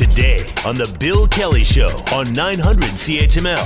today 0.00 0.38
on 0.64 0.74
The 0.76 0.96
Bill 0.98 1.28
Kelly 1.28 1.62
Show 1.62 2.02
on 2.14 2.32
900 2.32 2.84
CHML. 2.84 3.58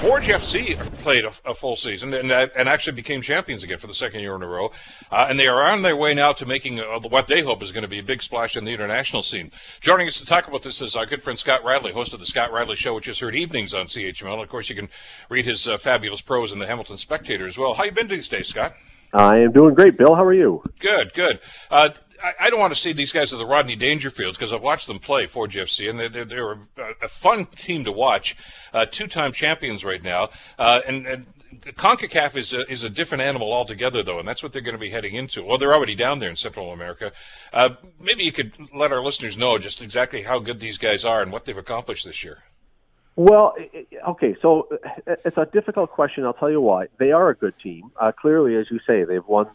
Forge 0.00 0.26
FC 0.26 0.76
played 1.04 1.24
a, 1.24 1.32
a 1.44 1.54
full 1.54 1.76
season 1.76 2.12
and, 2.14 2.32
uh, 2.32 2.48
and 2.56 2.68
actually 2.68 2.94
became 2.94 3.22
champions 3.22 3.62
again 3.62 3.78
for 3.78 3.86
the 3.86 3.94
second 3.94 4.22
year 4.22 4.34
in 4.34 4.42
a 4.42 4.48
row. 4.48 4.72
Uh, 5.08 5.28
and 5.30 5.38
they 5.38 5.46
are 5.46 5.62
on 5.62 5.82
their 5.82 5.94
way 5.94 6.14
now 6.14 6.32
to 6.32 6.44
making 6.44 6.80
uh, 6.80 6.98
what 7.08 7.28
they 7.28 7.42
hope 7.42 7.62
is 7.62 7.70
going 7.70 7.82
to 7.82 7.88
be 7.88 8.00
a 8.00 8.02
big 8.02 8.22
splash 8.22 8.56
in 8.56 8.64
the 8.64 8.72
international 8.72 9.22
scene. 9.22 9.52
Joining 9.80 10.08
us 10.08 10.18
to 10.18 10.26
talk 10.26 10.48
about 10.48 10.64
this 10.64 10.80
is 10.80 10.96
our 10.96 11.06
good 11.06 11.22
friend 11.22 11.38
Scott 11.38 11.64
Radley, 11.64 11.92
host 11.92 12.12
of 12.12 12.18
the 12.18 12.26
Scott 12.26 12.52
Radley 12.52 12.74
Show, 12.74 12.96
which 12.96 13.06
is 13.06 13.20
heard 13.20 13.36
evenings 13.36 13.72
on 13.72 13.86
CHML. 13.86 14.42
Of 14.42 14.48
course, 14.48 14.68
you 14.68 14.74
can 14.74 14.88
read 15.28 15.44
his 15.44 15.68
uh, 15.68 15.76
fabulous 15.76 16.22
prose 16.22 16.50
in 16.52 16.58
the 16.58 16.66
Hamilton 16.66 16.96
Spectator 16.96 17.46
as 17.46 17.56
well. 17.56 17.74
How 17.74 17.84
you 17.84 17.92
been 17.92 18.08
these 18.08 18.28
days, 18.28 18.48
Scott? 18.48 18.74
I 19.12 19.38
am 19.38 19.52
doing 19.52 19.74
great, 19.74 19.96
Bill. 19.96 20.16
How 20.16 20.24
are 20.24 20.34
you? 20.34 20.64
Good, 20.80 21.12
good. 21.14 21.38
Uh, 21.70 21.90
I, 22.22 22.46
I, 22.46 22.50
don't 22.50 22.60
want 22.60 22.74
to 22.74 22.80
see 22.80 22.92
these 22.92 23.12
guys 23.12 23.32
at 23.32 23.38
the 23.38 23.46
Rodney 23.46 23.76
Dangerfields 23.76 24.32
because 24.32 24.52
I've 24.52 24.62
watched 24.62 24.86
them 24.86 24.98
play 24.98 25.26
for 25.26 25.46
GFC, 25.46 25.88
and 25.88 25.98
they're, 25.98 26.08
they're, 26.08 26.24
they're 26.24 26.52
a, 26.52 26.58
a, 27.02 27.08
fun 27.08 27.46
team 27.46 27.84
to 27.84 27.92
watch. 27.92 28.36
Uh, 28.72 28.86
two-time 28.86 29.32
champions 29.32 29.84
right 29.84 30.02
now, 30.02 30.30
uh, 30.58 30.80
and, 30.86 31.06
and 31.06 31.26
CONCACAF 31.62 32.36
is 32.36 32.52
a, 32.52 32.70
is 32.70 32.84
a 32.84 32.90
different 32.90 33.22
animal 33.22 33.52
altogether, 33.52 34.02
though, 34.02 34.18
and 34.18 34.28
that's 34.28 34.42
what 34.42 34.52
they're 34.52 34.62
going 34.62 34.74
to 34.74 34.80
be 34.80 34.90
heading 34.90 35.14
into. 35.14 35.42
Well, 35.42 35.58
they're 35.58 35.74
already 35.74 35.94
down 35.94 36.18
there 36.18 36.30
in 36.30 36.36
Central 36.36 36.72
America. 36.72 37.12
Uh, 37.52 37.70
maybe 38.00 38.24
you 38.24 38.32
could 38.32 38.52
let 38.72 38.92
our 38.92 39.02
listeners 39.02 39.36
know 39.36 39.58
just 39.58 39.82
exactly 39.82 40.22
how 40.22 40.38
good 40.38 40.60
these 40.60 40.78
guys 40.78 41.04
are 41.04 41.22
and 41.22 41.32
what 41.32 41.44
they've 41.44 41.58
accomplished 41.58 42.04
this 42.04 42.22
year. 42.22 42.38
Well, 43.16 43.54
okay, 44.08 44.36
so 44.40 44.68
it's 45.06 45.36
a 45.36 45.46
difficult 45.46 45.90
question. 45.90 46.24
I'll 46.24 46.32
tell 46.32 46.50
you 46.50 46.60
why. 46.60 46.86
They 46.98 47.12
are 47.12 47.28
a 47.28 47.34
good 47.34 47.54
team. 47.62 47.90
Uh, 48.00 48.12
clearly, 48.12 48.56
as 48.56 48.66
you 48.70 48.78
say, 48.86 49.04
they've 49.04 49.26
won 49.26 49.48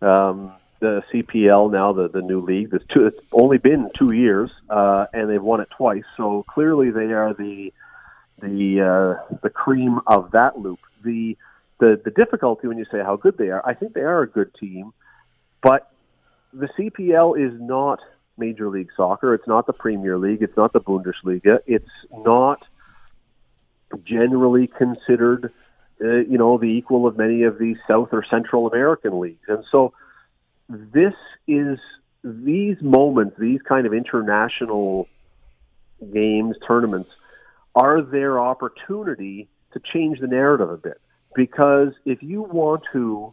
um, 0.00 0.52
the 0.82 1.02
CPL 1.12 1.70
now, 1.70 1.92
the 1.92 2.08
the 2.08 2.20
new 2.20 2.40
league. 2.40 2.70
It's, 2.72 2.84
two, 2.92 3.06
it's 3.06 3.20
only 3.30 3.56
been 3.56 3.88
two 3.96 4.12
years, 4.12 4.50
uh, 4.68 5.06
and 5.14 5.30
they've 5.30 5.42
won 5.42 5.60
it 5.60 5.68
twice. 5.70 6.02
So 6.16 6.44
clearly, 6.48 6.90
they 6.90 7.12
are 7.12 7.32
the 7.32 7.72
the 8.42 8.80
uh, 9.30 9.36
the 9.42 9.48
cream 9.48 10.00
of 10.08 10.32
that 10.32 10.58
loop. 10.58 10.80
The 11.04 11.38
the 11.78 12.00
the 12.04 12.10
difficulty 12.10 12.66
when 12.66 12.78
you 12.78 12.84
say 12.90 12.98
how 12.98 13.14
good 13.14 13.38
they 13.38 13.50
are, 13.50 13.64
I 13.64 13.74
think 13.74 13.94
they 13.94 14.00
are 14.00 14.22
a 14.22 14.28
good 14.28 14.52
team, 14.56 14.92
but 15.62 15.88
the 16.52 16.66
CPL 16.66 17.38
is 17.38 17.58
not 17.60 18.00
Major 18.36 18.68
League 18.68 18.90
Soccer. 18.96 19.34
It's 19.34 19.46
not 19.46 19.68
the 19.68 19.72
Premier 19.72 20.18
League. 20.18 20.42
It's 20.42 20.56
not 20.56 20.72
the 20.72 20.80
Bundesliga. 20.80 21.60
It's 21.64 21.86
not 22.12 22.60
generally 24.04 24.66
considered, 24.66 25.52
uh, 26.02 26.08
you 26.08 26.38
know, 26.38 26.58
the 26.58 26.66
equal 26.66 27.06
of 27.06 27.16
many 27.16 27.44
of 27.44 27.58
the 27.58 27.76
South 27.86 28.08
or 28.10 28.24
Central 28.28 28.66
American 28.66 29.20
leagues, 29.20 29.46
and 29.46 29.64
so 29.70 29.92
this 30.92 31.14
is 31.46 31.78
these 32.24 32.76
moments, 32.80 33.36
these 33.38 33.60
kind 33.62 33.86
of 33.86 33.92
international 33.92 35.08
games, 36.12 36.56
tournaments, 36.66 37.10
are 37.74 38.02
their 38.02 38.40
opportunity 38.40 39.48
to 39.72 39.80
change 39.92 40.20
the 40.20 40.26
narrative 40.26 40.70
a 40.70 40.76
bit. 40.76 41.00
Because 41.34 41.92
if 42.04 42.22
you 42.22 42.42
want 42.42 42.82
to, 42.92 43.32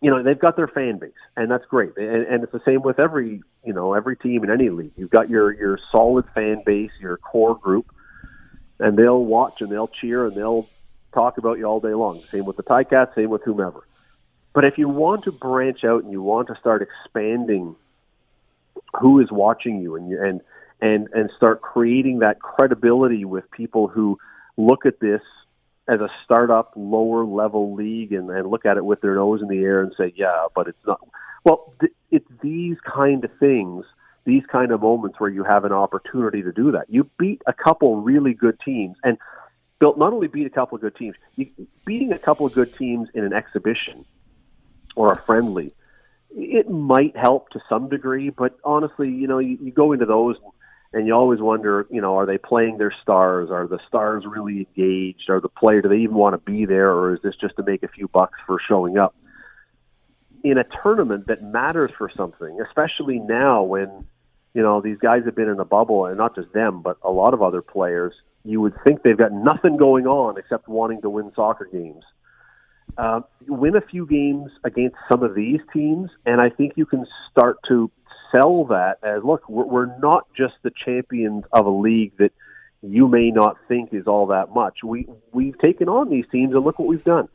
you 0.00 0.10
know, 0.10 0.22
they've 0.22 0.38
got 0.38 0.56
their 0.56 0.68
fan 0.68 0.98
base, 0.98 1.12
and 1.36 1.50
that's 1.50 1.64
great. 1.66 1.96
And, 1.96 2.26
and 2.26 2.42
it's 2.42 2.52
the 2.52 2.60
same 2.64 2.82
with 2.82 2.98
every, 2.98 3.42
you 3.64 3.72
know, 3.72 3.94
every 3.94 4.16
team 4.16 4.42
in 4.44 4.50
any 4.50 4.68
league. 4.70 4.92
You've 4.96 5.10
got 5.10 5.30
your 5.30 5.52
your 5.52 5.78
solid 5.92 6.24
fan 6.34 6.62
base, 6.66 6.90
your 7.00 7.16
core 7.18 7.56
group, 7.56 7.86
and 8.80 8.98
they'll 8.98 9.24
watch 9.24 9.60
and 9.60 9.70
they'll 9.70 9.88
cheer 9.88 10.26
and 10.26 10.36
they'll 10.36 10.68
talk 11.14 11.38
about 11.38 11.58
you 11.58 11.64
all 11.64 11.80
day 11.80 11.94
long. 11.94 12.20
Same 12.30 12.44
with 12.44 12.56
the 12.56 12.64
Ticats, 12.64 13.14
same 13.14 13.30
with 13.30 13.42
whomever. 13.42 13.86
But 14.56 14.64
if 14.64 14.78
you 14.78 14.88
want 14.88 15.24
to 15.24 15.32
branch 15.32 15.84
out 15.84 16.02
and 16.02 16.10
you 16.10 16.22
want 16.22 16.48
to 16.48 16.54
start 16.58 16.80
expanding 16.80 17.76
who 18.98 19.20
is 19.20 19.30
watching 19.30 19.82
you 19.82 19.96
and 19.96 20.08
you, 20.08 20.18
and 20.18 20.40
and 20.80 21.08
and 21.12 21.30
start 21.36 21.60
creating 21.60 22.20
that 22.20 22.40
credibility 22.40 23.26
with 23.26 23.50
people 23.50 23.86
who 23.86 24.18
look 24.56 24.86
at 24.86 24.98
this 24.98 25.20
as 25.88 26.00
a 26.00 26.08
startup 26.24 26.72
lower 26.74 27.26
level 27.26 27.74
league 27.74 28.14
and, 28.14 28.30
and 28.30 28.48
look 28.48 28.64
at 28.64 28.78
it 28.78 28.84
with 28.86 29.02
their 29.02 29.16
nose 29.16 29.42
in 29.42 29.48
the 29.48 29.58
air 29.58 29.82
and 29.82 29.92
say, 29.94 30.14
yeah, 30.16 30.46
but 30.54 30.68
it's 30.68 30.86
not. 30.86 31.06
Well, 31.44 31.74
th- 31.78 31.92
it's 32.10 32.26
these 32.40 32.78
kind 32.80 33.26
of 33.26 33.30
things, 33.38 33.84
these 34.24 34.44
kind 34.50 34.72
of 34.72 34.80
moments 34.80 35.20
where 35.20 35.28
you 35.28 35.44
have 35.44 35.66
an 35.66 35.72
opportunity 35.72 36.42
to 36.42 36.50
do 36.50 36.72
that. 36.72 36.86
You 36.88 37.10
beat 37.18 37.42
a 37.46 37.52
couple 37.52 38.00
really 38.00 38.32
good 38.32 38.58
teams 38.64 38.96
and 39.04 39.18
built 39.80 39.98
not 39.98 40.14
only 40.14 40.28
beat 40.28 40.46
a 40.46 40.50
couple 40.50 40.76
of 40.76 40.80
good 40.80 40.96
teams, 40.96 41.14
you, 41.34 41.50
beating 41.84 42.14
a 42.14 42.18
couple 42.18 42.46
of 42.46 42.54
good 42.54 42.74
teams 42.78 43.10
in 43.12 43.22
an 43.22 43.34
exhibition 43.34 44.06
or 44.96 45.12
a 45.12 45.22
friendly, 45.24 45.72
it 46.30 46.68
might 46.68 47.16
help 47.16 47.50
to 47.50 47.60
some 47.68 47.88
degree. 47.88 48.30
But 48.30 48.58
honestly, 48.64 49.08
you 49.08 49.28
know, 49.28 49.38
you, 49.38 49.56
you 49.62 49.70
go 49.70 49.92
into 49.92 50.06
those 50.06 50.36
and 50.92 51.06
you 51.06 51.14
always 51.14 51.40
wonder, 51.40 51.86
you 51.90 52.00
know, 52.00 52.16
are 52.16 52.26
they 52.26 52.38
playing 52.38 52.78
their 52.78 52.94
stars? 53.02 53.50
Are 53.50 53.66
the 53.66 53.78
stars 53.86 54.24
really 54.26 54.66
engaged? 54.76 55.30
Are 55.30 55.40
the 55.40 55.48
player 55.48 55.82
do 55.82 55.88
they 55.88 55.98
even 55.98 56.16
want 56.16 56.34
to 56.34 56.50
be 56.50 56.64
there, 56.64 56.90
or 56.90 57.14
is 57.14 57.20
this 57.22 57.34
just 57.36 57.56
to 57.56 57.62
make 57.62 57.82
a 57.82 57.88
few 57.88 58.08
bucks 58.08 58.38
for 58.46 58.58
showing 58.66 58.96
up? 58.98 59.14
In 60.42 60.58
a 60.58 60.64
tournament 60.82 61.26
that 61.26 61.42
matters 61.42 61.90
for 61.98 62.10
something, 62.16 62.60
especially 62.60 63.18
now 63.18 63.62
when 63.62 64.06
you 64.54 64.62
know 64.62 64.80
these 64.80 64.96
guys 64.98 65.24
have 65.24 65.34
been 65.34 65.48
in 65.48 65.58
a 65.58 65.64
bubble, 65.64 66.06
and 66.06 66.16
not 66.16 66.34
just 66.34 66.52
them, 66.52 66.82
but 66.82 66.98
a 67.02 67.10
lot 67.10 67.34
of 67.34 67.42
other 67.42 67.62
players. 67.62 68.14
You 68.44 68.60
would 68.60 68.74
think 68.84 69.02
they've 69.02 69.18
got 69.18 69.32
nothing 69.32 69.76
going 69.76 70.06
on 70.06 70.38
except 70.38 70.68
wanting 70.68 71.02
to 71.02 71.10
win 71.10 71.32
soccer 71.34 71.68
games 71.70 72.04
uh, 72.98 73.20
win 73.46 73.76
a 73.76 73.80
few 73.80 74.06
games 74.06 74.50
against 74.64 74.96
some 75.08 75.22
of 75.22 75.34
these 75.34 75.60
teams, 75.72 76.10
and 76.24 76.40
I 76.40 76.50
think 76.50 76.72
you 76.76 76.86
can 76.86 77.06
start 77.30 77.58
to 77.68 77.90
sell 78.34 78.64
that 78.66 78.98
as 79.02 79.22
look, 79.22 79.48
we're, 79.48 79.66
we're 79.66 79.98
not 79.98 80.26
just 80.36 80.54
the 80.62 80.70
champions 80.84 81.44
of 81.52 81.66
a 81.66 81.70
league 81.70 82.12
that 82.18 82.32
you 82.82 83.08
may 83.08 83.30
not 83.30 83.56
think 83.68 83.92
is 83.92 84.06
all 84.06 84.26
that 84.28 84.50
much. 84.50 84.78
We 84.84 85.06
we've 85.32 85.58
taken 85.58 85.88
on 85.88 86.10
these 86.10 86.24
teams, 86.30 86.54
and 86.54 86.64
look 86.64 86.78
what 86.78 86.88
we've 86.88 87.04
done. 87.04 87.28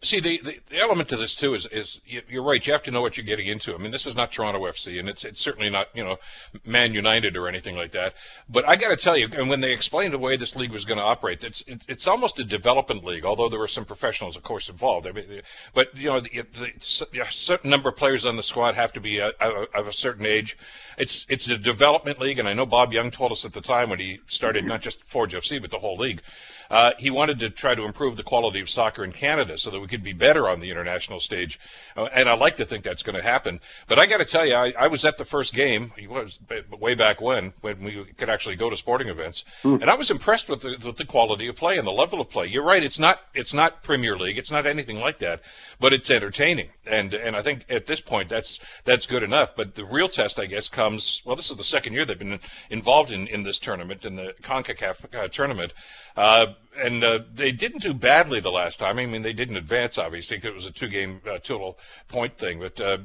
See, 0.00 0.20
the, 0.20 0.40
the, 0.44 0.60
the, 0.70 0.78
element 0.78 1.08
to 1.08 1.16
this 1.16 1.34
too 1.34 1.54
is 1.54 1.66
is 1.66 2.00
you're 2.06 2.44
right. 2.44 2.64
You 2.64 2.72
have 2.72 2.84
to 2.84 2.92
know 2.92 3.00
what 3.00 3.16
you're 3.16 3.26
getting 3.26 3.48
into. 3.48 3.74
I 3.74 3.78
mean, 3.78 3.90
this 3.90 4.06
is 4.06 4.14
not 4.14 4.30
Toronto 4.30 4.60
FC, 4.60 5.00
and 5.00 5.08
it's 5.08 5.24
it's 5.24 5.40
certainly 5.40 5.68
not 5.70 5.88
you 5.92 6.04
know 6.04 6.18
Man 6.64 6.94
United 6.94 7.36
or 7.36 7.48
anything 7.48 7.74
like 7.74 7.90
that. 7.92 8.14
But 8.48 8.68
I 8.68 8.76
got 8.76 8.90
to 8.90 8.96
tell 8.96 9.16
you, 9.16 9.28
and 9.32 9.48
when 9.48 9.60
they 9.60 9.72
explained 9.72 10.12
the 10.12 10.18
way 10.18 10.36
this 10.36 10.54
league 10.54 10.70
was 10.70 10.84
going 10.84 10.98
to 10.98 11.04
operate, 11.04 11.42
it's 11.42 11.64
it's 11.66 12.06
almost 12.06 12.38
a 12.38 12.44
development 12.44 13.04
league. 13.04 13.24
Although 13.24 13.48
there 13.48 13.58
were 13.58 13.66
some 13.66 13.84
professionals, 13.84 14.36
of 14.36 14.44
course, 14.44 14.68
involved. 14.68 15.04
I 15.08 15.10
mean, 15.10 15.42
but 15.74 15.92
you 15.96 16.10
know, 16.10 16.20
the, 16.20 16.44
the, 16.52 17.20
a 17.20 17.32
certain 17.32 17.68
number 17.68 17.88
of 17.88 17.96
players 17.96 18.24
on 18.24 18.36
the 18.36 18.44
squad 18.44 18.76
have 18.76 18.92
to 18.92 19.00
be 19.00 19.18
a, 19.18 19.32
a, 19.40 19.66
of 19.74 19.88
a 19.88 19.92
certain 19.92 20.26
age. 20.26 20.56
It's 20.96 21.26
it's 21.28 21.48
a 21.48 21.58
development 21.58 22.20
league, 22.20 22.38
and 22.38 22.48
I 22.48 22.54
know 22.54 22.66
Bob 22.66 22.92
Young 22.92 23.10
told 23.10 23.32
us 23.32 23.44
at 23.44 23.52
the 23.52 23.60
time 23.60 23.90
when 23.90 23.98
he 23.98 24.20
started 24.28 24.64
not 24.64 24.80
just 24.80 25.02
Forge 25.02 25.34
FC 25.34 25.60
but 25.60 25.72
the 25.72 25.80
whole 25.80 25.98
league 25.98 26.22
uh, 26.70 26.92
he 26.98 27.10
wanted 27.10 27.38
to 27.38 27.50
try 27.50 27.74
to 27.74 27.84
improve 27.84 28.16
the 28.16 28.22
quality 28.22 28.60
of 28.60 28.68
soccer 28.68 29.02
in 29.04 29.12
Canada 29.12 29.56
so 29.58 29.70
that 29.70 29.80
we 29.80 29.86
could 29.86 30.02
be 30.02 30.12
better 30.12 30.48
on 30.48 30.60
the 30.60 30.70
international 30.70 31.20
stage. 31.20 31.58
Uh, 31.96 32.08
and 32.12 32.28
I 32.28 32.34
like 32.34 32.56
to 32.56 32.64
think 32.64 32.84
that's 32.84 33.02
going 33.02 33.16
to 33.16 33.22
happen. 33.22 33.60
But 33.86 33.98
I 33.98 34.06
got 34.06 34.18
to 34.18 34.24
tell 34.24 34.46
you, 34.46 34.54
I, 34.54 34.74
I, 34.78 34.86
was 34.88 35.04
at 35.04 35.16
the 35.16 35.24
first 35.24 35.54
game. 35.54 35.92
It 35.96 36.10
was 36.10 36.38
way 36.78 36.94
back 36.94 37.20
when, 37.20 37.52
when 37.60 37.82
we 37.82 38.04
could 38.16 38.28
actually 38.28 38.56
go 38.56 38.70
to 38.70 38.76
sporting 38.76 39.08
events, 39.08 39.44
mm. 39.62 39.80
and 39.80 39.90
I 39.90 39.94
was 39.94 40.10
impressed 40.10 40.48
with 40.48 40.62
the, 40.62 40.76
with 40.84 40.96
the 40.96 41.04
quality 41.04 41.48
of 41.48 41.56
play 41.56 41.78
and 41.78 41.86
the 41.86 41.92
level 41.92 42.20
of 42.20 42.30
play. 42.30 42.46
You're 42.46 42.64
right; 42.64 42.82
it's 42.82 42.98
not 42.98 43.20
it's 43.34 43.54
not 43.54 43.82
Premier 43.82 44.16
League, 44.16 44.38
it's 44.38 44.50
not 44.50 44.66
anything 44.66 44.98
like 44.98 45.18
that, 45.18 45.40
but 45.80 45.92
it's 45.92 46.10
entertaining. 46.10 46.70
And 46.86 47.14
and 47.14 47.36
I 47.36 47.42
think 47.42 47.64
at 47.68 47.86
this 47.86 48.00
point 48.00 48.28
that's 48.28 48.60
that's 48.84 49.06
good 49.06 49.22
enough. 49.22 49.56
But 49.56 49.74
the 49.74 49.84
real 49.84 50.08
test, 50.08 50.38
I 50.38 50.46
guess, 50.46 50.68
comes. 50.68 51.22
Well, 51.24 51.36
this 51.36 51.50
is 51.50 51.56
the 51.56 51.64
second 51.64 51.94
year 51.94 52.04
they've 52.04 52.18
been 52.18 52.40
involved 52.70 53.10
in 53.10 53.26
in 53.26 53.42
this 53.42 53.58
tournament 53.58 54.04
in 54.04 54.16
the 54.16 54.34
Concacaf 54.42 55.14
uh, 55.14 55.28
tournament. 55.28 55.72
Uh, 56.16 56.54
and 56.76 57.02
uh, 57.02 57.20
they 57.32 57.52
didn't 57.52 57.82
do 57.82 57.92
badly 57.92 58.40
the 58.40 58.50
last 58.50 58.78
time. 58.78 58.98
I 58.98 59.06
mean, 59.06 59.22
they 59.22 59.32
didn't 59.32 59.56
advance, 59.56 59.98
obviously, 59.98 60.36
because 60.36 60.48
it 60.48 60.54
was 60.54 60.66
a 60.66 60.72
two-game 60.72 61.20
uh, 61.28 61.38
total 61.38 61.78
point 62.08 62.38
thing. 62.38 62.60
But 62.60 62.80
uh, 62.80 62.98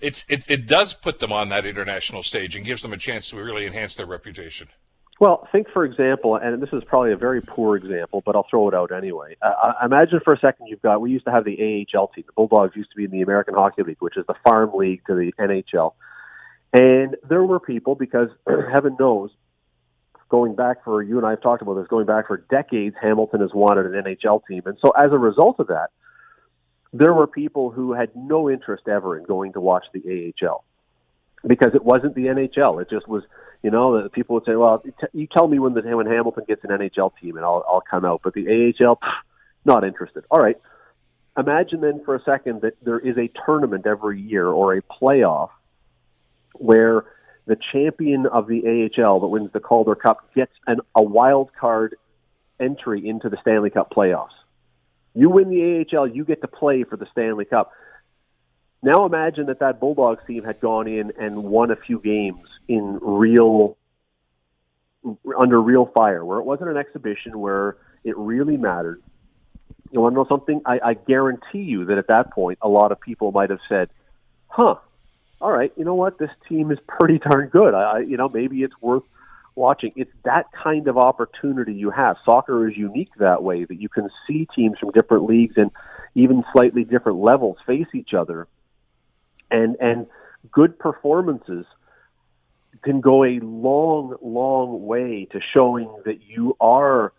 it's 0.00 0.24
it, 0.28 0.48
it 0.48 0.66
does 0.66 0.94
put 0.94 1.18
them 1.18 1.32
on 1.32 1.48
that 1.50 1.66
international 1.66 2.22
stage 2.22 2.56
and 2.56 2.64
gives 2.64 2.82
them 2.82 2.92
a 2.92 2.96
chance 2.96 3.30
to 3.30 3.36
really 3.36 3.66
enhance 3.66 3.96
their 3.96 4.06
reputation. 4.06 4.68
Well, 5.18 5.48
think 5.50 5.68
for 5.72 5.84
example, 5.84 6.36
and 6.36 6.62
this 6.62 6.68
is 6.72 6.82
probably 6.86 7.12
a 7.12 7.16
very 7.16 7.40
poor 7.40 7.76
example, 7.76 8.22
but 8.24 8.36
I'll 8.36 8.46
throw 8.50 8.68
it 8.68 8.74
out 8.74 8.92
anyway. 8.92 9.36
Uh, 9.40 9.72
imagine 9.82 10.20
for 10.22 10.34
a 10.34 10.38
second 10.38 10.66
you've 10.66 10.82
got 10.82 11.00
we 11.00 11.10
used 11.10 11.24
to 11.24 11.30
have 11.30 11.44
the 11.44 11.86
AHL 11.94 12.08
team. 12.08 12.24
The 12.26 12.32
Bulldogs 12.34 12.76
used 12.76 12.90
to 12.90 12.96
be 12.96 13.04
in 13.04 13.10
the 13.10 13.22
American 13.22 13.54
Hockey 13.54 13.82
League, 13.82 13.96
which 14.00 14.16
is 14.16 14.26
the 14.26 14.34
farm 14.44 14.72
league 14.74 15.02
to 15.06 15.14
the 15.14 15.32
NHL. 15.38 15.94
And 16.74 17.16
there 17.26 17.42
were 17.44 17.60
people 17.60 17.94
because 17.94 18.28
heaven 18.70 18.96
knows 19.00 19.30
going 20.28 20.54
back 20.54 20.84
for 20.84 21.02
you 21.02 21.18
and 21.18 21.26
I 21.26 21.30
have 21.30 21.42
talked 21.42 21.62
about 21.62 21.74
this 21.74 21.86
going 21.88 22.06
back 22.06 22.26
for 22.26 22.38
decades. 22.38 22.96
Hamilton 23.00 23.40
has 23.40 23.50
wanted 23.54 23.86
an 23.86 24.04
NHL 24.04 24.42
team, 24.46 24.62
and 24.66 24.76
so 24.84 24.90
as 24.90 25.12
a 25.12 25.18
result 25.18 25.60
of 25.60 25.68
that, 25.68 25.90
there 26.92 27.12
were 27.12 27.26
people 27.26 27.70
who 27.70 27.92
had 27.92 28.10
no 28.14 28.50
interest 28.50 28.88
ever 28.88 29.18
in 29.18 29.24
going 29.24 29.52
to 29.52 29.60
watch 29.60 29.84
the 29.92 30.32
AHL 30.42 30.64
because 31.46 31.74
it 31.74 31.84
wasn't 31.84 32.14
the 32.14 32.26
NHL. 32.26 32.80
It 32.80 32.90
just 32.90 33.06
was, 33.08 33.22
you 33.62 33.70
know, 33.70 34.02
the 34.02 34.08
people 34.08 34.34
would 34.34 34.44
say, 34.44 34.54
"Well, 34.54 34.82
you 35.12 35.26
tell 35.26 35.48
me 35.48 35.58
when 35.58 35.74
the 35.74 35.82
when 35.96 36.06
Hamilton 36.06 36.44
gets 36.46 36.64
an 36.64 36.70
NHL 36.70 37.12
team, 37.20 37.36
and 37.36 37.44
I'll 37.44 37.64
I'll 37.68 37.82
come 37.82 38.04
out." 38.04 38.20
But 38.22 38.34
the 38.34 38.46
AHL, 38.48 38.96
pff, 38.96 39.12
not 39.64 39.84
interested. 39.84 40.24
All 40.30 40.40
right. 40.40 40.56
Imagine 41.38 41.82
then 41.82 42.02
for 42.04 42.14
a 42.14 42.22
second 42.22 42.62
that 42.62 42.74
there 42.82 42.98
is 42.98 43.18
a 43.18 43.30
tournament 43.44 43.86
every 43.86 44.20
year 44.20 44.46
or 44.46 44.74
a 44.74 44.82
playoff 44.82 45.50
where 46.54 47.04
the 47.46 47.56
champion 47.72 48.26
of 48.26 48.48
the 48.48 48.90
AHL 48.98 49.20
that 49.20 49.28
wins 49.28 49.50
the 49.52 49.60
Calder 49.60 49.94
Cup 49.94 50.32
gets 50.34 50.52
an, 50.66 50.80
a 50.94 51.02
wild 51.02 51.50
card 51.58 51.96
entry 52.58 53.08
into 53.08 53.28
the 53.28 53.36
Stanley 53.40 53.70
Cup 53.70 53.90
playoffs. 53.90 54.34
You 55.14 55.30
win 55.30 55.48
the 55.50 55.86
AHL, 55.96 56.08
you 56.08 56.24
get 56.24 56.40
to 56.42 56.48
play 56.48 56.84
for 56.84 56.96
the 56.96 57.06
Stanley 57.12 57.44
Cup. 57.44 57.72
Now 58.82 59.06
imagine 59.06 59.46
that 59.46 59.60
that 59.60 59.80
Bulldogs 59.80 60.22
team 60.26 60.44
had 60.44 60.60
gone 60.60 60.86
in 60.86 61.12
and 61.18 61.44
won 61.44 61.70
a 61.70 61.76
few 61.76 61.98
games 62.00 62.46
in 62.68 62.98
real 63.00 63.76
under 65.38 65.60
real 65.60 65.86
fire, 65.86 66.24
where 66.24 66.38
it 66.38 66.44
wasn't 66.44 66.70
an 66.70 66.76
exhibition, 66.76 67.38
where 67.38 67.76
it 68.02 68.16
really 68.16 68.56
mattered. 68.56 69.00
You 69.92 70.00
want 70.00 70.14
to 70.14 70.16
know 70.16 70.26
something? 70.28 70.62
I, 70.66 70.80
I 70.82 70.94
guarantee 70.94 71.60
you 71.60 71.84
that 71.86 71.96
at 71.96 72.08
that 72.08 72.32
point, 72.32 72.58
a 72.60 72.68
lot 72.68 72.90
of 72.90 73.00
people 73.00 73.30
might 73.30 73.50
have 73.50 73.60
said, 73.68 73.88
"Huh, 74.48 74.76
all 75.40 75.52
right, 75.52 75.72
you 75.76 75.84
know 75.84 75.94
what? 75.94 76.18
This 76.18 76.30
team 76.48 76.70
is 76.70 76.78
pretty 76.86 77.18
darn 77.30 77.48
good. 77.48 77.74
I, 77.74 78.00
you 78.00 78.16
know, 78.16 78.28
maybe 78.28 78.62
it's 78.62 78.74
worth 78.80 79.02
watching. 79.54 79.92
It's 79.96 80.12
that 80.24 80.46
kind 80.52 80.88
of 80.88 80.96
opportunity 80.98 81.74
you 81.74 81.90
have. 81.90 82.16
Soccer 82.24 82.68
is 82.68 82.76
unique 82.76 83.10
that 83.18 83.42
way 83.42 83.64
that 83.64 83.80
you 83.80 83.88
can 83.88 84.10
see 84.26 84.46
teams 84.54 84.78
from 84.78 84.90
different 84.92 85.24
leagues 85.24 85.56
and 85.56 85.70
even 86.14 86.44
slightly 86.52 86.84
different 86.84 87.18
levels 87.18 87.58
face 87.66 87.88
each 87.94 88.14
other, 88.14 88.46
and 89.50 89.76
and 89.80 90.06
good 90.50 90.78
performances 90.78 91.66
can 92.82 93.00
go 93.00 93.24
a 93.24 93.40
long, 93.40 94.16
long 94.22 94.86
way 94.86 95.26
to 95.32 95.40
showing 95.52 95.90
that 96.04 96.20
you 96.22 96.56
are 96.60 97.12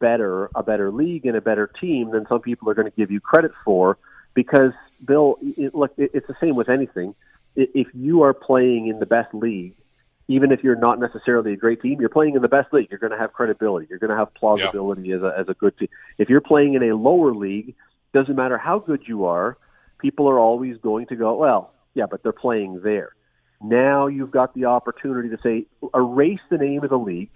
better, 0.00 0.50
a 0.54 0.62
better 0.62 0.90
league 0.90 1.24
and 1.24 1.36
a 1.36 1.40
better 1.40 1.66
team 1.66 2.10
than 2.10 2.26
some 2.28 2.40
people 2.40 2.68
are 2.68 2.74
going 2.74 2.90
to 2.90 2.96
give 2.96 3.10
you 3.10 3.20
credit 3.20 3.52
for. 3.64 3.96
Because 4.34 4.72
Bill, 5.04 5.36
it, 5.40 5.74
look, 5.74 5.92
it, 5.96 6.10
it's 6.14 6.26
the 6.26 6.36
same 6.40 6.56
with 6.56 6.68
anything 6.68 7.14
if 7.56 7.88
you 7.94 8.22
are 8.22 8.34
playing 8.34 8.88
in 8.88 8.98
the 8.98 9.06
best 9.06 9.34
league, 9.34 9.74
even 10.28 10.52
if 10.52 10.62
you're 10.62 10.76
not 10.76 11.00
necessarily 11.00 11.54
a 11.54 11.56
great 11.56 11.80
team, 11.80 12.00
you're 12.00 12.10
playing 12.10 12.34
in 12.36 12.42
the 12.42 12.48
best 12.48 12.72
league. 12.72 12.88
You're 12.90 13.00
going 13.00 13.12
to 13.12 13.18
have 13.18 13.32
credibility. 13.32 13.86
You're 13.88 13.98
going 13.98 14.10
to 14.10 14.16
have 14.16 14.32
plausibility 14.34 15.08
yeah. 15.08 15.16
as 15.16 15.22
a 15.22 15.34
as 15.38 15.48
a 15.48 15.54
good 15.54 15.76
team. 15.78 15.88
If 16.18 16.28
you're 16.28 16.42
playing 16.42 16.74
in 16.74 16.82
a 16.82 16.94
lower 16.94 17.34
league, 17.34 17.74
doesn't 18.12 18.36
matter 18.36 18.58
how 18.58 18.78
good 18.78 19.02
you 19.06 19.24
are, 19.24 19.56
people 19.98 20.28
are 20.28 20.38
always 20.38 20.76
going 20.78 21.06
to 21.06 21.16
go, 21.16 21.34
well, 21.34 21.72
yeah, 21.94 22.06
but 22.10 22.22
they're 22.22 22.32
playing 22.32 22.80
there. 22.82 23.14
Now 23.60 24.06
you've 24.06 24.30
got 24.30 24.54
the 24.54 24.66
opportunity 24.66 25.30
to 25.30 25.38
say, 25.42 25.66
erase 25.94 26.40
the 26.50 26.58
name 26.58 26.84
of 26.84 26.90
the 26.90 26.98
league. 26.98 27.30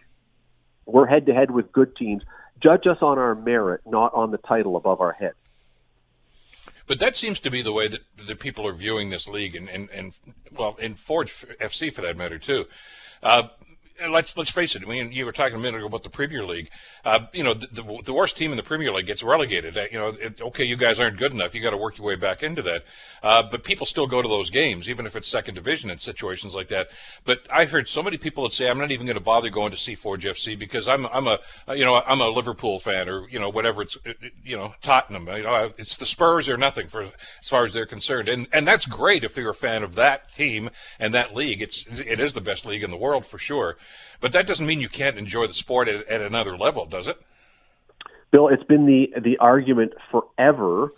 We're 0.87 1.07
head 1.07 1.27
to 1.27 1.35
head 1.35 1.51
with 1.51 1.73
good 1.73 1.97
teams. 1.97 2.23
Judge 2.63 2.87
us 2.87 2.99
on 3.01 3.19
our 3.19 3.35
merit, 3.35 3.81
not 3.87 4.15
on 4.15 4.31
the 4.31 4.39
title 4.39 4.77
above 4.77 5.01
our 5.01 5.13
head. 5.13 5.33
But 6.87 6.99
that 6.99 7.17
seems 7.17 7.41
to 7.41 7.51
be 7.51 7.63
the 7.63 7.73
way 7.73 7.89
that 7.89 8.01
the 8.27 8.37
people 8.37 8.67
are 8.67 8.73
viewing 8.73 9.11
this 9.11 9.29
league, 9.29 9.55
and, 9.55 9.69
and, 9.69 9.89
and 9.91 10.19
well, 10.53 10.77
in 10.79 10.95
Forge 10.95 11.33
FC 11.61 11.93
for 11.93 12.03
that 12.03 12.17
matter 12.17 12.39
too. 12.39 12.67
Uh, 13.23 13.45
let's 14.11 14.37
let's 14.37 14.51
face 14.51 14.75
it. 14.75 14.83
I 14.83 14.87
mean, 14.87 15.13
you 15.13 15.25
were 15.25 15.33
talking 15.33 15.57
a 15.57 15.59
minute 15.59 15.79
ago 15.79 15.87
about 15.87 16.03
the 16.03 16.11
Premier 16.11 16.45
League. 16.45 16.71
Uh, 17.05 17.21
you 17.33 17.43
know, 17.43 17.55
the, 17.55 17.67
the, 17.67 18.01
the, 18.05 18.13
worst 18.13 18.37
team 18.37 18.51
in 18.53 18.57
the 18.57 18.63
Premier 18.63 18.93
League 18.93 19.07
gets 19.07 19.23
relegated. 19.23 19.77
Uh, 19.77 19.87
you 19.91 19.99
know, 19.99 20.09
it, 20.09 20.41
okay, 20.41 20.65
you 20.65 20.77
guys 20.77 21.01
aren't 21.01 21.19
good 21.19 21.33
enough. 21.33 21.55
You 21.55 21.61
got 21.61 21.71
to 21.71 21.77
work 21.77 21.99
your 21.99 22.07
way 22.07 22.17
back 22.17 22.43
into 22.43 22.63
that. 22.63 22.85
Uh, 23.23 23.43
but 23.43 23.63
people 23.63 23.87
still 23.87 24.07
go 24.07 24.21
to 24.21 24.29
those 24.29 24.51
games, 24.51 24.89
even 24.89 25.07
if 25.07 25.15
it's 25.15 25.29
second 25.29 25.55
division 25.55 25.91
in 25.91 25.99
situations 25.99 26.55
like 26.55 26.69
that. 26.69 26.89
But 27.25 27.43
I 27.51 27.67
heard 27.67 27.89
so 27.89 28.03
many 28.03 28.19
people 28.19 28.45
that 28.45 28.53
say, 28.53 28.69
"I'm 28.69 28.79
not 28.79 28.91
even 28.91 29.07
going 29.07 29.17
to 29.17 29.23
bother 29.23 29.51
going 29.51 29.71
to 29.71 29.77
see 29.77 29.95
Forge 29.95 30.25
FC 30.25 30.59
because 30.59 30.89
I'm 30.89 31.07
I'm 31.07 31.27
a 31.27 31.39
you 31.75 31.85
know 31.85 32.03
I'm 32.07 32.21
a 32.21 32.29
Liverpool 32.29 32.79
fan 32.81 33.09
or 33.09 33.29
you 33.29 33.39
know 33.39 33.49
whatever 33.49 33.83
it's 33.83 33.97
you 34.45 34.57
know 34.57 34.75
Tottenham. 34.83 35.29
You 35.29 35.43
know, 35.45 35.73
it's 35.79 35.97
the 35.97 36.07
Spurs 36.07 36.49
or 36.49 36.57
nothing 36.57 36.89
for 36.89 37.03
as 37.03 37.49
far 37.49 37.65
as 37.65 37.73
they're 37.73 37.87
concerned. 37.87 38.29
And 38.29 38.49
and 38.53 38.67
that's 38.67 38.87
great 38.87 39.25
if 39.25 39.37
you're 39.37 39.51
a 39.51 39.55
fan 39.55 39.83
of 39.83 39.95
that 39.95 40.33
team 40.35 40.71
and 40.99 41.15
that 41.15 41.35
league. 41.35 41.63
It's 41.63 41.87
it 41.87 42.19
is 42.19 42.33
the 42.33 42.41
best 42.41 42.67
league 42.67 42.83
in 42.83 42.91
the 42.91 42.97
world 42.97 43.25
for 43.25 43.39
sure. 43.39 43.77
But 44.21 44.33
that 44.33 44.47
doesn't 44.47 44.67
mean 44.67 44.81
you 44.81 44.89
can't 44.89 45.19
enjoy 45.19 45.47
the 45.47 45.55
sport 45.55 45.89
at, 45.89 46.07
at 46.09 46.21
another 46.21 46.57
level, 46.57 46.87
does 46.87 47.09
it? 47.09 47.21
Bill, 48.31 48.49
it's 48.49 48.65
been 48.65 48.87
the 48.87 49.13
the 49.21 49.39
argument 49.39 49.93
forever, 50.11 50.93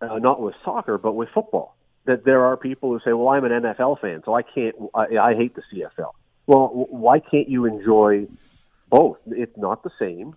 uh, 0.00 0.18
not 0.18 0.40
with 0.40 0.54
soccer, 0.64 0.98
but 0.98 1.12
with 1.12 1.28
football, 1.30 1.76
that 2.04 2.24
there 2.24 2.44
are 2.44 2.56
people 2.56 2.90
who 2.90 3.00
say, 3.00 3.12
"Well, 3.12 3.28
I'm 3.28 3.44
an 3.44 3.50
NFL 3.50 4.00
fan, 4.00 4.22
so 4.24 4.34
I 4.34 4.42
can't. 4.42 4.76
I, 4.94 5.16
I 5.16 5.34
hate 5.34 5.56
the 5.56 5.62
CFL." 5.72 6.12
Well, 6.46 6.86
why 6.90 7.18
can't 7.18 7.48
you 7.48 7.64
enjoy 7.64 8.28
both? 8.88 9.18
It's 9.26 9.56
not 9.56 9.82
the 9.82 9.90
same, 9.98 10.36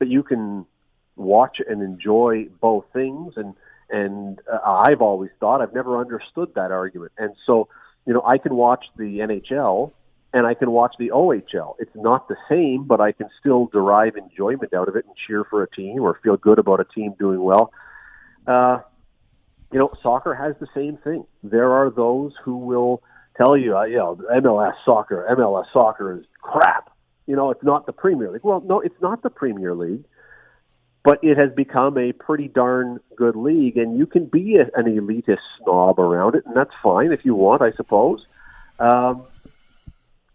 but 0.00 0.08
you 0.08 0.24
can 0.24 0.66
watch 1.14 1.58
and 1.66 1.82
enjoy 1.82 2.48
both 2.60 2.86
things. 2.92 3.34
And 3.36 3.54
and 3.88 4.40
uh, 4.52 4.58
I've 4.64 5.00
always 5.00 5.30
thought 5.38 5.60
I've 5.60 5.74
never 5.74 5.98
understood 6.00 6.54
that 6.54 6.72
argument. 6.72 7.12
And 7.18 7.34
so, 7.46 7.68
you 8.04 8.12
know, 8.12 8.22
I 8.26 8.38
can 8.38 8.54
watch 8.56 8.86
the 8.96 9.20
NHL 9.20 9.92
and 10.36 10.46
I 10.46 10.52
can 10.52 10.70
watch 10.70 10.94
the 10.98 11.12
OHL. 11.12 11.76
It's 11.78 11.94
not 11.94 12.28
the 12.28 12.36
same, 12.46 12.84
but 12.84 13.00
I 13.00 13.12
can 13.12 13.30
still 13.40 13.70
derive 13.72 14.16
enjoyment 14.16 14.74
out 14.74 14.86
of 14.86 14.94
it 14.94 15.06
and 15.06 15.14
cheer 15.26 15.44
for 15.48 15.62
a 15.62 15.70
team 15.70 16.02
or 16.02 16.20
feel 16.22 16.36
good 16.36 16.58
about 16.58 16.78
a 16.78 16.84
team 16.84 17.14
doing 17.18 17.42
well. 17.42 17.72
Uh, 18.46 18.80
you 19.72 19.78
know, 19.78 19.90
soccer 20.02 20.34
has 20.34 20.54
the 20.60 20.66
same 20.74 20.98
thing. 20.98 21.24
There 21.42 21.72
are 21.72 21.90
those 21.90 22.34
who 22.44 22.58
will 22.58 23.02
tell 23.38 23.56
you, 23.56 23.78
uh, 23.78 23.84
you 23.84 23.96
know, 23.96 24.20
MLS 24.30 24.74
soccer, 24.84 25.26
MLS 25.30 25.72
soccer 25.72 26.18
is 26.18 26.26
crap. 26.42 26.90
You 27.26 27.34
know, 27.34 27.50
it's 27.50 27.64
not 27.64 27.86
the 27.86 27.92
Premier 27.92 28.30
League. 28.30 28.44
Well, 28.44 28.60
no, 28.60 28.80
it's 28.80 29.00
not 29.00 29.22
the 29.22 29.30
Premier 29.30 29.74
League, 29.74 30.04
but 31.02 31.18
it 31.22 31.38
has 31.42 31.50
become 31.56 31.96
a 31.96 32.12
pretty 32.12 32.48
darn 32.48 33.00
good 33.16 33.36
league, 33.36 33.78
and 33.78 33.96
you 33.96 34.04
can 34.04 34.26
be 34.26 34.56
a, 34.56 34.64
an 34.78 34.84
elitist 34.84 35.38
snob 35.62 35.98
around 35.98 36.34
it, 36.34 36.44
and 36.44 36.54
that's 36.54 36.74
fine 36.82 37.10
if 37.10 37.20
you 37.24 37.34
want, 37.34 37.62
I 37.62 37.72
suppose. 37.72 38.26
Um, 38.78 39.24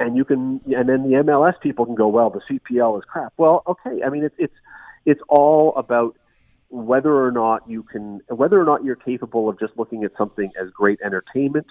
and 0.02 0.18
you 0.18 0.26
can, 0.26 0.62
and 0.66 0.90
then 0.90 1.04
the 1.04 1.18
MLS 1.24 1.60
people 1.62 1.86
can 1.86 1.96
go, 1.96 2.08
well, 2.08 2.30
the 2.30 2.42
CPL 2.50 2.98
is 2.98 3.06
crap. 3.06 3.34
Well, 3.38 3.64
okay. 3.68 4.02
I 4.04 4.10
mean, 4.10 4.24
it's 4.24 4.36
it's 4.38 4.54
it's 5.06 5.22
all 5.30 5.76
about 5.76 6.18
whether 6.70 7.14
or 7.14 7.32
not 7.32 7.70
you 7.70 7.84
can, 7.84 8.22
whether 8.28 8.60
or 8.60 8.66
not 8.66 8.84
you're 8.84 8.96
capable 8.96 9.50
of 9.50 9.60
just 9.60 9.74
looking 9.78 10.04
at 10.04 10.12
something 10.18 10.52
as 10.60 10.70
great 10.72 11.00
entertainment, 11.06 11.68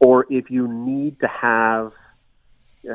or 0.00 0.26
if 0.30 0.50
you 0.50 0.68
need 0.68 1.20
to 1.20 1.28
have. 1.28 1.92
Uh, 2.88 2.94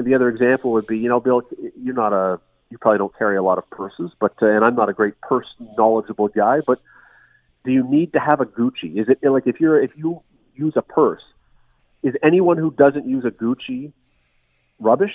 the 0.00 0.14
other 0.14 0.28
example 0.28 0.70
would 0.70 0.86
be, 0.86 0.96
you 0.96 1.08
know, 1.08 1.18
Bill, 1.18 1.42
you're 1.76 1.92
not 1.92 2.12
a, 2.12 2.38
you 2.70 2.78
probably 2.78 2.98
don't 2.98 3.18
carry 3.18 3.36
a 3.36 3.42
lot 3.42 3.58
of 3.58 3.68
purses, 3.68 4.12
but 4.20 4.32
uh, 4.40 4.46
and 4.46 4.64
I'm 4.64 4.76
not 4.76 4.88
a 4.88 4.92
great 4.92 5.20
purse 5.20 5.48
knowledgeable 5.76 6.28
guy, 6.28 6.60
but 6.64 6.80
do 7.64 7.72
you 7.72 7.82
need 7.82 8.12
to 8.12 8.20
have 8.20 8.40
a 8.40 8.44
Gucci? 8.44 8.96
Is 8.96 9.08
it 9.08 9.28
like 9.28 9.48
if 9.48 9.58
you're 9.58 9.82
if 9.82 9.90
you 9.96 10.22
use 10.54 10.74
a 10.76 10.82
purse 10.82 11.22
is 12.04 12.14
anyone 12.22 12.58
who 12.58 12.70
doesn't 12.70 13.08
use 13.08 13.24
a 13.24 13.30
Gucci 13.30 13.92
rubbish? 14.78 15.14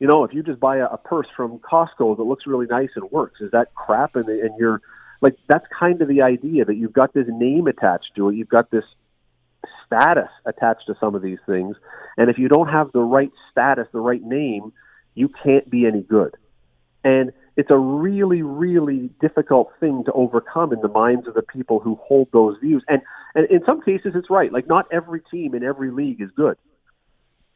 You 0.00 0.08
know, 0.08 0.24
if 0.24 0.34
you 0.34 0.42
just 0.42 0.60
buy 0.60 0.78
a, 0.78 0.86
a 0.86 0.98
purse 0.98 1.28
from 1.34 1.58
Costco 1.60 2.16
that 2.16 2.24
looks 2.24 2.46
really 2.46 2.66
nice 2.66 2.90
and 2.96 3.10
works, 3.10 3.40
is 3.40 3.52
that 3.52 3.74
crap? 3.74 4.16
And, 4.16 4.28
and 4.28 4.50
you're 4.58 4.82
like, 5.22 5.36
that's 5.48 5.64
kind 5.78 6.02
of 6.02 6.08
the 6.08 6.20
idea 6.20 6.64
that 6.64 6.74
you've 6.74 6.92
got 6.92 7.14
this 7.14 7.26
name 7.28 7.68
attached 7.68 8.10
to 8.16 8.28
it. 8.28 8.34
You've 8.34 8.48
got 8.48 8.70
this 8.70 8.84
status 9.86 10.28
attached 10.44 10.86
to 10.88 10.96
some 11.00 11.14
of 11.14 11.22
these 11.22 11.38
things. 11.46 11.76
And 12.18 12.28
if 12.28 12.38
you 12.38 12.48
don't 12.48 12.68
have 12.68 12.92
the 12.92 13.00
right 13.00 13.30
status, 13.50 13.86
the 13.92 14.00
right 14.00 14.22
name, 14.22 14.72
you 15.14 15.30
can't 15.42 15.70
be 15.70 15.86
any 15.86 16.02
good. 16.02 16.34
And 17.04 17.32
it's 17.56 17.70
a 17.70 17.76
really, 17.76 18.42
really 18.42 19.08
difficult 19.20 19.72
thing 19.80 20.04
to 20.04 20.12
overcome 20.12 20.72
in 20.72 20.80
the 20.80 20.88
minds 20.88 21.26
of 21.26 21.34
the 21.34 21.42
people 21.42 21.80
who 21.80 21.98
hold 22.02 22.28
those 22.32 22.58
views. 22.58 22.84
And, 22.86 23.00
and 23.34 23.50
in 23.50 23.64
some 23.64 23.80
cases, 23.80 24.12
it's 24.14 24.28
right. 24.28 24.52
Like, 24.52 24.68
not 24.68 24.86
every 24.92 25.22
team 25.30 25.54
in 25.54 25.64
every 25.64 25.90
league 25.90 26.20
is 26.20 26.30
good. 26.36 26.58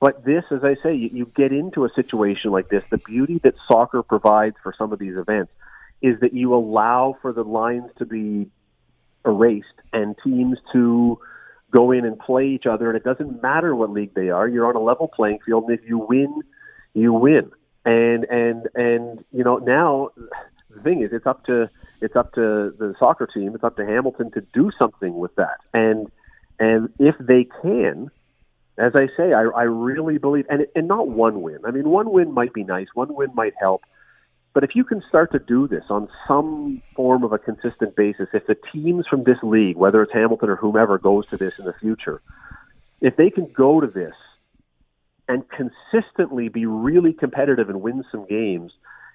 But 0.00 0.24
this, 0.24 0.44
as 0.50 0.64
I 0.64 0.76
say, 0.82 0.94
you, 0.94 1.10
you 1.12 1.32
get 1.36 1.52
into 1.52 1.84
a 1.84 1.90
situation 1.94 2.50
like 2.50 2.70
this. 2.70 2.82
The 2.90 2.96
beauty 2.96 3.40
that 3.44 3.54
soccer 3.68 4.02
provides 4.02 4.56
for 4.62 4.74
some 4.76 4.94
of 4.94 4.98
these 4.98 5.18
events 5.18 5.52
is 6.00 6.18
that 6.20 6.32
you 6.32 6.54
allow 6.54 7.18
for 7.20 7.34
the 7.34 7.44
lines 7.44 7.90
to 7.98 8.06
be 8.06 8.50
erased 9.26 9.66
and 9.92 10.16
teams 10.24 10.56
to 10.72 11.18
go 11.70 11.90
in 11.90 12.06
and 12.06 12.18
play 12.18 12.46
each 12.46 12.64
other. 12.64 12.88
And 12.88 12.96
it 12.96 13.04
doesn't 13.04 13.42
matter 13.42 13.76
what 13.76 13.90
league 13.90 14.14
they 14.14 14.30
are. 14.30 14.48
You're 14.48 14.66
on 14.66 14.76
a 14.76 14.80
level 14.80 15.08
playing 15.08 15.40
field. 15.44 15.64
And 15.68 15.78
if 15.78 15.86
you 15.86 15.98
win, 15.98 16.40
you 16.94 17.12
win 17.12 17.50
and 17.84 18.24
and 18.24 18.68
and 18.74 19.24
you 19.32 19.44
know 19.44 19.56
now 19.58 20.10
the 20.70 20.80
thing 20.82 21.02
is 21.02 21.10
it's 21.12 21.26
up 21.26 21.44
to 21.46 21.70
it's 22.00 22.16
up 22.16 22.32
to 22.34 22.74
the 22.78 22.94
soccer 22.98 23.26
team 23.26 23.54
it's 23.54 23.64
up 23.64 23.76
to 23.76 23.86
Hamilton 23.86 24.30
to 24.32 24.42
do 24.52 24.70
something 24.78 25.16
with 25.16 25.34
that. 25.36 25.58
And 25.72 26.10
and 26.58 26.90
if 26.98 27.14
they 27.18 27.46
can 27.62 28.10
as 28.78 28.92
I 28.94 29.06
say 29.16 29.32
I, 29.32 29.44
I 29.44 29.62
really 29.62 30.18
believe 30.18 30.46
and 30.48 30.66
and 30.74 30.88
not 30.88 31.08
one 31.08 31.42
win. 31.42 31.58
I 31.66 31.70
mean 31.70 31.88
one 31.88 32.10
win 32.10 32.32
might 32.32 32.52
be 32.52 32.64
nice 32.64 32.88
one 32.94 33.14
win 33.14 33.30
might 33.34 33.54
help. 33.58 33.82
But 34.52 34.64
if 34.64 34.74
you 34.74 34.82
can 34.82 35.00
start 35.08 35.30
to 35.30 35.38
do 35.38 35.68
this 35.68 35.84
on 35.90 36.08
some 36.26 36.82
form 36.96 37.22
of 37.22 37.32
a 37.32 37.38
consistent 37.38 37.94
basis 37.96 38.28
if 38.34 38.46
the 38.46 38.56
teams 38.72 39.06
from 39.06 39.24
this 39.24 39.38
league 39.42 39.76
whether 39.76 40.02
it's 40.02 40.12
Hamilton 40.12 40.50
or 40.50 40.56
whomever 40.56 40.98
goes 40.98 41.26
to 41.28 41.38
this 41.38 41.54
in 41.58 41.64
the 41.64 41.74
future 41.80 42.20
if 43.00 43.16
they 43.16 43.30
can 43.30 43.46
go 43.56 43.80
to 43.80 43.86
this 43.86 44.14
and 45.30 45.44
consistently 45.48 46.48
be 46.48 46.66
really 46.66 47.12
competitive 47.12 47.68
and 47.68 47.80
win 47.80 48.04
some 48.10 48.26
games, 48.26 48.72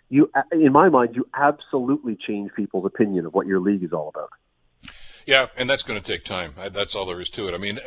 you, 0.09 0.31
in 0.53 0.71
my 0.71 0.87
mind, 0.87 1.13
you 1.13 1.27
absolutely 1.33 2.15
change 2.15 2.51
people's 2.55 2.85
opinion 2.85 3.25
of 3.25 3.33
what 3.33 3.47
your 3.47 3.59
league 3.59 3.83
is 3.83 3.91
all 3.91 4.07
about. 4.07 4.29
Yeah, 5.25 5.47
and 5.57 5.69
that's 5.69 5.83
going 5.83 6.01
to 6.01 6.05
take 6.05 6.23
time. 6.23 6.53
That's 6.71 6.95
all 6.95 7.05
there 7.05 7.19
is 7.19 7.29
to 7.31 7.49
it. 7.49 7.53
I 7.53 7.57
mean, 7.57 7.79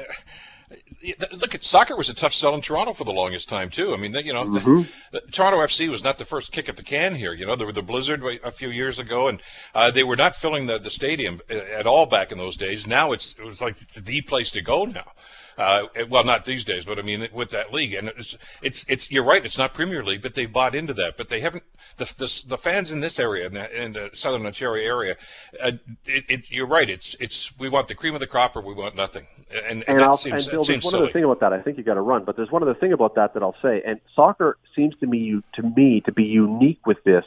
look 1.41 1.55
at 1.55 1.65
soccer 1.65 1.97
was 1.97 2.11
a 2.11 2.15
tough 2.15 2.35
sell 2.35 2.55
in 2.55 2.61
Toronto 2.61 2.93
for 2.93 3.05
the 3.05 3.13
longest 3.13 3.49
time 3.49 3.71
too. 3.71 3.95
I 3.95 3.97
mean, 3.97 4.13
you 4.13 4.33
know, 4.33 4.45
mm-hmm. 4.45 4.83
the, 5.13 5.21
the, 5.21 5.33
Toronto 5.33 5.59
FC 5.61 5.89
was 5.89 6.05
not 6.05 6.19
the 6.19 6.25
first 6.25 6.53
kick 6.53 6.69
at 6.69 6.77
the 6.77 6.83
can 6.83 7.15
here. 7.15 7.33
You 7.33 7.47
know, 7.47 7.57
there 7.57 7.67
were 7.67 7.73
the 7.73 7.81
Blizzard 7.81 8.23
a 8.45 8.51
few 8.51 8.69
years 8.69 8.99
ago, 8.99 9.29
and 9.29 9.41
uh, 9.75 9.91
they 9.91 10.05
were 10.05 10.17
not 10.17 10.35
filling 10.35 10.67
the, 10.67 10.79
the 10.79 10.91
stadium 10.91 11.41
uh, 11.51 11.55
at 11.55 11.87
all 11.87 12.05
back 12.05 12.33
in 12.33 12.39
those 12.39 12.57
days. 12.57 12.87
Now 12.87 13.13
it's 13.13 13.35
it 13.39 13.45
was 13.45 13.63
like 13.63 13.79
the 13.95 14.21
place 14.21 14.51
to 14.51 14.61
go 14.61 14.85
now. 14.85 15.13
Uh, 15.59 15.89
well, 16.09 16.23
not 16.23 16.45
these 16.45 16.63
days, 16.63 16.85
but 16.85 17.01
I 17.01 17.03
mean 17.03 17.27
with 17.33 17.51
that 17.51 17.73
league, 17.73 17.93
and 17.93 18.09
it's 18.17 18.39
it's 18.63 18.85
it's 18.89 19.11
you're 19.11 19.25
right. 19.25 19.45
It's 19.45 19.59
not 19.59 19.75
Premier 19.75 20.05
League, 20.05 20.23
but 20.23 20.37
they've 20.37 20.53
bought 20.53 20.73
into 20.73 20.95
that. 20.95 21.17
But 21.17 21.31
they 21.31 21.41
haven't 21.41 21.65
the 21.97 22.05
the, 22.05 22.43
the 22.47 22.57
fans 22.57 22.93
in 22.93 23.01
this 23.01 23.19
area 23.19 23.47
in 23.47 23.55
the, 23.55 23.85
in 23.85 23.93
the 23.93 24.11
Southern 24.13 24.47
Ontario 24.47 24.85
area. 24.85 25.17
Uh, 25.61 25.73
it, 26.07 26.25
it, 26.29 26.51
you're 26.53 26.67
right. 26.67 26.89
It's 26.89 27.17
it's 27.19 27.59
we 27.59 27.69
want 27.69 27.89
the 27.89 27.97
cream 27.97 28.15
of 28.15 28.21
the 28.21 28.27
crop 28.29 28.55
or 28.55 28.61
we 28.61 28.73
want 28.73 28.95
nothing. 28.95 29.27
And 29.51 29.83
and, 29.89 30.01
and, 30.01 30.19
seems, 30.19 30.47
and 30.47 30.53
Bill, 30.53 30.65
there's 30.65 30.85
one 30.85 30.91
silly. 30.93 31.03
other 31.05 31.13
thing 31.13 31.25
about 31.25 31.41
that. 31.41 31.53
I 31.53 31.61
think 31.61 31.77
you 31.77 31.83
got 31.83 31.95
to 31.95 32.03
run, 32.03 32.23
but 32.23 32.37
there's 32.37 32.53
one 32.53 32.63
other 32.63 32.75
thing 32.77 32.93
about 32.93 33.17
that 33.17 33.35
that 33.35 33.43
I'll 33.43 33.57
say. 33.61 33.83
And 33.85 34.01
soccer 34.15 34.59
seems 34.77 34.95
to 35.01 35.09
me 35.09 35.43
to 35.55 35.63
me 35.63 36.03
to 36.03 36.13
be 36.13 36.23
unique 36.23 36.87
with 36.87 37.03
this. 37.03 37.25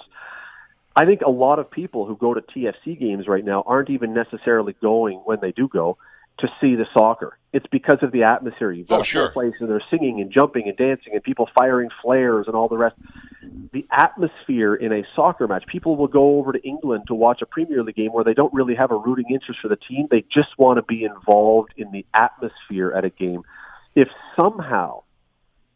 I 0.96 1.06
think 1.06 1.20
a 1.20 1.30
lot 1.30 1.60
of 1.60 1.70
people 1.70 2.06
who 2.06 2.16
go 2.16 2.34
to 2.34 2.42
TFC 2.42 2.98
games 2.98 3.28
right 3.28 3.44
now 3.44 3.64
aren't 3.66 3.90
even 3.90 4.14
necessarily 4.14 4.74
going 4.82 5.18
when 5.26 5.40
they 5.42 5.52
do 5.52 5.68
go 5.68 5.98
to 6.40 6.48
see 6.60 6.76
the 6.76 6.86
soccer. 6.94 7.38
It's 7.54 7.66
because 7.68 8.00
of 8.02 8.12
the 8.12 8.24
atmosphere. 8.24 8.72
You've 8.72 8.88
oh, 8.90 8.96
got 8.96 9.00
oh, 9.00 9.02
a 9.02 9.06
sure. 9.06 9.32
place 9.32 9.54
and 9.60 9.70
they're 9.70 9.84
singing 9.90 10.22
and 10.22 10.32
jumping 10.32 10.68
and 10.68 10.78
dancing 10.78 11.14
and 11.14 11.24
people 11.24 11.50
firing 11.58 11.90
flares 12.02 12.46
and 12.48 12.56
all 12.56 12.68
the 12.68 12.78
rest. 12.78 12.96
The 13.74 13.86
atmosphere 13.92 14.74
in 14.76 14.92
a 14.92 15.04
soccer 15.16 15.48
match. 15.48 15.66
People 15.68 15.96
will 15.98 16.08
go 16.08 16.40
over 16.40 16.54
to 16.54 16.62
England 16.64 17.06
to 17.08 17.14
watch 17.14 17.42
a 17.42 17.46
Premier 17.46 17.84
League 17.84 17.96
game 17.96 18.12
where 18.12 18.24
they 18.24 18.34
don't 18.34 18.54
really 18.54 18.76
have 18.76 18.92
a 18.92 18.96
rooting 18.98 19.26
interest 19.30 19.60
for 19.62 19.68
the 19.68 19.76
team. 19.76 20.08
They 20.10 20.22
just 20.34 20.50
want 20.58 20.78
to 20.78 20.84
be 20.84 21.04
involved 21.04 21.74
in 21.78 21.92
the 21.92 22.06
atmosphere 22.14 22.92
at 22.92 23.06
a 23.06 23.10
game. 23.10 23.44
If 23.96 24.08
somehow, 24.40 25.04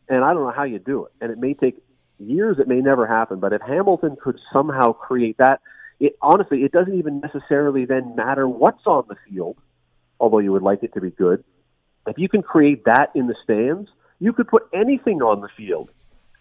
and 0.07 0.23
I 0.23 0.33
don't 0.33 0.43
know 0.43 0.53
how 0.55 0.63
you 0.63 0.79
do 0.79 1.05
it, 1.05 1.11
and 1.19 1.31
it 1.31 1.37
may 1.37 1.53
take 1.53 1.75
years, 2.17 2.57
it 2.59 2.67
may 2.67 2.79
never 2.79 3.05
happen, 3.05 3.39
but 3.39 3.51
if 3.51 3.61
Hamilton 3.61 4.15
could 4.21 4.39
somehow 4.53 4.93
create 4.93 5.37
that, 5.37 5.59
it 5.99 6.17
honestly, 6.21 6.63
it 6.63 6.71
doesn't 6.71 6.97
even 6.97 7.19
necessarily 7.19 7.85
then 7.85 8.15
matter 8.15 8.47
what's 8.47 8.85
on 8.85 9.05
the 9.07 9.15
field 9.29 9.57
although 10.19 10.39
you 10.39 10.51
would 10.51 10.61
like 10.61 10.83
it 10.83 10.93
to 10.93 11.01
be 11.01 11.11
good. 11.11 11.43
If 12.07 12.17
you 12.17 12.29
can 12.29 12.41
create 12.41 12.85
that 12.85 13.11
in 13.15 13.27
the 13.27 13.35
stands, 13.43 13.89
you 14.19 14.33
could 14.33 14.47
put 14.47 14.63
anything 14.73 15.21
on 15.21 15.41
the 15.41 15.49
field, 15.57 15.89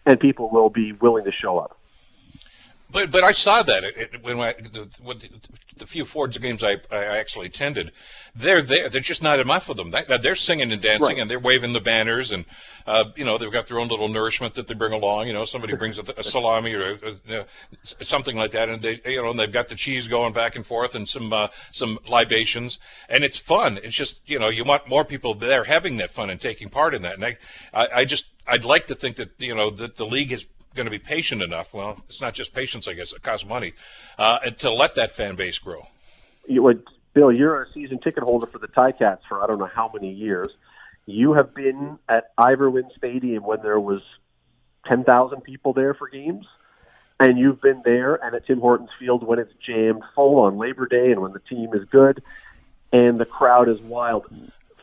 and 0.05 0.19
people 0.19 0.49
will 0.49 0.69
be 0.69 0.93
willing 0.93 1.25
to 1.25 1.31
show 1.31 1.57
up. 1.57 1.79
But 2.95 3.11
but 3.11 3.25
I 3.25 3.33
saw 3.33 3.61
that 3.61 3.83
it, 3.83 4.23
when 4.23 4.39
I, 4.39 4.53
the, 4.53 4.87
the, 5.03 5.29
the, 5.79 5.85
few 5.85 6.05
Forge 6.05 6.39
games 6.39 6.63
I, 6.63 6.77
I 6.89 7.17
actually 7.17 7.47
attended, 7.47 7.91
they're 8.33 8.61
there. 8.61 8.87
There's 8.87 9.05
just 9.05 9.21
not 9.21 9.37
enough 9.37 9.67
of 9.67 9.75
them. 9.75 9.93
They're 10.21 10.33
singing 10.33 10.71
and 10.71 10.81
dancing 10.81 11.07
right. 11.15 11.17
and 11.19 11.29
they're 11.29 11.37
waving 11.37 11.73
the 11.73 11.81
banners 11.81 12.31
and 12.31 12.45
uh, 12.87 13.03
you 13.17 13.25
know 13.25 13.37
they've 13.37 13.51
got 13.51 13.67
their 13.67 13.79
own 13.81 13.89
little 13.89 14.07
nourishment 14.07 14.53
that 14.53 14.69
they 14.69 14.75
bring 14.75 14.93
along. 14.93 15.27
You 15.27 15.33
know 15.33 15.43
somebody 15.43 15.75
brings 15.75 15.99
a, 15.99 16.03
a 16.15 16.23
salami 16.23 16.73
or 16.73 16.93
a, 16.93 17.45
a, 17.99 18.05
something 18.05 18.37
like 18.37 18.51
that, 18.51 18.69
and 18.69 18.81
they 18.81 19.01
you 19.03 19.21
know 19.21 19.31
and 19.31 19.37
they've 19.37 19.51
got 19.51 19.67
the 19.67 19.75
cheese 19.75 20.07
going 20.07 20.31
back 20.31 20.55
and 20.55 20.65
forth 20.65 20.95
and 20.95 21.09
some 21.09 21.33
uh, 21.33 21.49
some 21.71 21.99
libations, 22.07 22.79
and 23.09 23.25
it's 23.25 23.37
fun. 23.37 23.77
It's 23.83 23.93
just 23.93 24.21
you 24.25 24.39
know 24.39 24.47
you 24.47 24.63
want 24.63 24.87
more 24.87 25.03
people 25.03 25.33
there 25.33 25.65
having 25.65 25.97
that 25.97 26.11
fun 26.11 26.29
and 26.29 26.39
taking 26.39 26.69
part 26.69 26.95
in 26.95 27.01
that. 27.01 27.15
And 27.15 27.25
I 27.25 27.37
I, 27.73 27.87
I 27.93 28.05
just 28.05 28.27
I'd 28.47 28.63
like 28.63 28.87
to 28.87 28.95
think 28.95 29.17
that 29.17 29.31
you 29.37 29.53
know 29.53 29.69
that 29.69 29.97
the 29.97 30.05
league 30.05 30.31
has 30.31 30.47
going 30.75 30.85
to 30.85 30.91
be 30.91 30.99
patient 30.99 31.41
enough. 31.41 31.73
Well, 31.73 31.97
it's 32.07 32.21
not 32.21 32.33
just 32.33 32.53
patience, 32.53 32.87
I 32.87 32.93
guess. 32.93 33.13
It 33.13 33.23
costs 33.23 33.47
money 33.47 33.73
uh, 34.17 34.39
to 34.39 34.71
let 34.71 34.95
that 34.95 35.11
fan 35.11 35.35
base 35.35 35.57
grow. 35.57 35.87
You 36.47 36.63
would, 36.63 36.83
Bill. 37.13 37.31
You're 37.31 37.63
a 37.63 37.71
season 37.73 37.99
ticket 37.99 38.23
holder 38.23 38.45
for 38.45 38.59
the 38.59 38.67
Ticats 38.67 39.19
for 39.27 39.43
I 39.43 39.47
don't 39.47 39.59
know 39.59 39.69
how 39.73 39.89
many 39.93 40.11
years. 40.11 40.51
You 41.05 41.33
have 41.33 41.53
been 41.53 41.97
at 42.09 42.31
Ivor 42.37 42.69
Wynne 42.69 42.91
Stadium 42.97 43.43
when 43.43 43.61
there 43.61 43.79
was 43.79 44.01
ten 44.85 45.03
thousand 45.03 45.41
people 45.41 45.73
there 45.73 45.93
for 45.93 46.07
games, 46.07 46.45
and 47.19 47.39
you've 47.39 47.61
been 47.61 47.81
there 47.83 48.15
and 48.15 48.35
at 48.35 48.45
Tim 48.45 48.59
Hortons 48.59 48.89
Field 48.99 49.25
when 49.25 49.39
it's 49.39 49.53
jammed 49.65 50.03
full 50.13 50.39
on 50.39 50.57
Labor 50.57 50.87
Day 50.87 51.11
and 51.11 51.21
when 51.21 51.33
the 51.33 51.39
team 51.39 51.73
is 51.73 51.85
good 51.89 52.21
and 52.91 53.19
the 53.19 53.25
crowd 53.25 53.69
is 53.69 53.79
wild. 53.81 54.25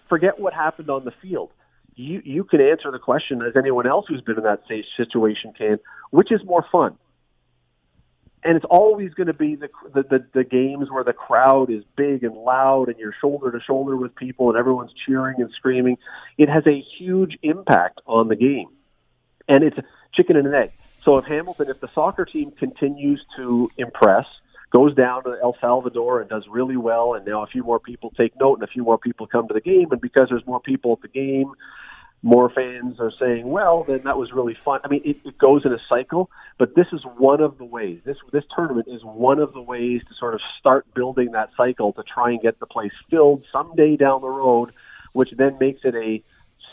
Forget 0.09 0.39
what 0.39 0.53
happened 0.53 0.91
on 0.91 1.05
the 1.05 1.13
field 1.23 1.51
you 1.95 2.23
you 2.25 2.45
can 2.45 2.61
answer 2.61 2.91
the 2.91 2.99
question 2.99 3.43
as 3.43 3.57
anyone 3.57 3.87
else 3.87 4.07
who's 4.09 4.21
been 4.21 4.39
in 4.39 4.45
that 4.45 4.63
situation 4.97 5.53
can. 5.57 5.79
Which 6.11 6.33
is 6.33 6.41
more 6.45 6.65
fun? 6.71 6.97
And 8.45 8.57
it's 8.57 8.67
always 8.69 9.15
going 9.15 9.29
to 9.29 9.35
be 9.35 9.55
the, 9.55 9.69
the 9.95 10.03
the 10.03 10.27
the 10.33 10.45
games 10.45 10.91
where 10.91 11.05
the 11.05 11.13
crowd 11.13 11.71
is 11.71 11.85
big 11.97 12.25
and 12.25 12.35
loud, 12.35 12.89
and 12.89 12.99
you're 12.99 13.15
shoulder 13.21 13.53
to 13.53 13.61
shoulder 13.61 13.97
with 13.97 14.15
people, 14.15 14.49
and 14.49 14.59
everyone's 14.59 14.93
cheering 15.07 15.37
and 15.39 15.51
screaming. 15.53 15.99
It 16.39 16.49
has 16.49 16.67
a 16.67 16.85
huge 16.99 17.39
impact 17.43 18.01
on 18.07 18.29
the 18.29 18.37
game, 18.37 18.69
and 19.49 19.63
it's 19.63 19.77
chicken 20.15 20.37
and 20.37 20.47
an 20.47 20.55
egg. 20.55 20.73
So 21.05 21.19
if 21.19 21.25
Hamilton, 21.25 21.69
if 21.69 21.81
the 21.81 21.89
soccer 21.95 22.25
team 22.25 22.53
continues 22.53 23.25
to 23.37 23.71
impress, 23.77 24.27
goes 24.73 24.95
down 24.95 25.25
to 25.25 25.37
El 25.43 25.57
Salvador 25.61 26.21
and 26.21 26.31
does 26.31 26.47
really 26.49 26.77
well, 26.77 27.15
and 27.15 27.27
now 27.27 27.43
a 27.43 27.47
few 27.47 27.63
more 27.63 27.79
people 27.79 28.11
take 28.17 28.39
note, 28.41 28.55
and 28.55 28.63
a 28.63 28.73
few 28.73 28.83
more 28.83 28.99
people 28.99 29.27
come 29.27 29.47
to 29.49 29.55
the 29.55 29.61
game, 29.61 29.93
and 29.93 30.01
because 30.01 30.29
there's 30.31 30.47
more 30.47 30.61
people 30.61 30.93
at 30.93 31.03
the 31.03 31.09
game, 31.09 31.53
more 32.23 32.49
fans 32.51 33.01
are 33.01 33.13
saying, 33.19 33.49
"Well, 33.49 33.85
then 33.85 34.03
that 34.05 34.17
was 34.17 34.33
really 34.33 34.55
fun." 34.55 34.81
I 34.85 34.89
mean, 34.89 35.03
it, 35.05 35.17
it 35.25 35.39
goes 35.39 35.67
in 35.67 35.73
a 35.73 35.81
cycle, 35.89 36.31
but 36.57 36.75
this 36.75 36.87
is 36.93 37.03
one 37.17 37.41
of 37.41 37.59
the 37.59 37.65
ways. 37.65 38.01
This 38.05 38.17
this 38.31 38.45
tournament 38.55 38.87
is 38.89 39.05
one 39.05 39.41
of 39.41 39.53
the 39.53 39.61
ways 39.61 40.03
to 40.09 40.15
sort 40.15 40.35
of 40.35 40.41
start 40.59 40.87
building 40.95 41.33
that 41.33 41.51
cycle 41.57 41.93
to 41.95 42.03
try 42.03 42.31
and 42.31 42.41
get 42.41 42.61
the 42.61 42.67
place 42.67 42.93
filled 43.11 43.45
someday 43.53 43.97
down 43.97 44.21
the 44.21 44.29
road, 44.29 44.71
which 45.13 45.33
then 45.33 45.59
makes 45.59 45.81
it 45.85 45.95
a 45.97 46.23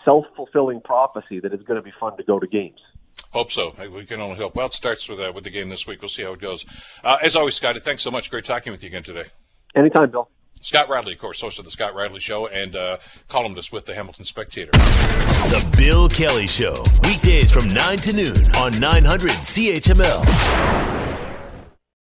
self-fulfilling 0.05 0.81
prophecy 0.81 1.39
that 1.39 1.51
it's 1.51 1.63
going 1.63 1.75
to 1.75 1.83
be 1.83 1.93
fun 1.99 2.15
to 2.17 2.23
go 2.23 2.39
to 2.39 2.47
games. 2.47 2.79
Hope 3.31 3.51
so. 3.51 3.75
We 3.93 4.05
can 4.05 4.19
only 4.19 4.37
hope. 4.37 4.55
Well, 4.55 4.67
it 4.67 4.73
starts 4.73 5.07
with 5.07 5.19
uh, 5.19 5.31
with 5.33 5.43
the 5.43 5.49
game 5.49 5.69
this 5.69 5.85
week. 5.85 6.01
We'll 6.01 6.09
see 6.09 6.23
how 6.23 6.33
it 6.33 6.41
goes. 6.41 6.65
Uh, 7.03 7.17
as 7.21 7.35
always, 7.35 7.55
Scotty, 7.55 7.79
thanks 7.79 8.01
so 8.01 8.11
much. 8.11 8.29
Great 8.31 8.45
talking 8.45 8.71
with 8.71 8.83
you 8.83 8.87
again 8.87 9.03
today. 9.03 9.25
Anytime, 9.75 10.09
Bill. 10.09 10.29
Scott 10.61 10.89
Radley, 10.89 11.13
of 11.13 11.19
course, 11.19 11.39
host 11.39 11.57
of 11.59 11.65
the 11.65 11.71
Scott 11.71 11.95
Radley 11.95 12.19
Show 12.19 12.47
and 12.47 12.75
uh, 12.75 12.97
columnist 13.29 13.71
with 13.71 13.85
the 13.85 13.95
Hamilton 13.95 14.25
Spectator. 14.25 14.71
The 14.71 15.75
Bill 15.77 16.09
Kelly 16.09 16.47
Show, 16.47 16.75
weekdays 17.03 17.49
from 17.49 17.73
9 17.73 17.97
to 17.99 18.13
noon 18.13 18.55
on 18.57 18.77
900 18.77 19.29
CHML. 19.31 20.98